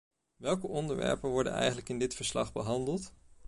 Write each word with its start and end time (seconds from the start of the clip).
Welke 0.35 0.67
onderwerpen 0.67 1.29
worden 1.29 1.53
eigenlijk 1.53 1.89
in 1.89 1.99
dit 1.99 2.13
verslag 2.15 2.51
behandeld? 2.51 3.13